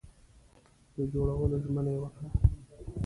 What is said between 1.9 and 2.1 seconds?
یې